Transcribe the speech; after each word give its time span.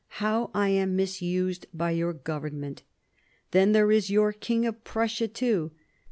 how 0.17 0.45
am 0.45 0.49
I 0.55 0.85
misused 0.85 1.67
by 1.75 1.91
your 1.91 2.11
Government! 2.11 2.81
Then 3.51 3.71
there 3.71 3.91
is 3.91 4.09
your 4.09 4.33
King 4.33 4.65
of 4.65 4.83
Prussia 4.83 5.27
too. 5.27 5.73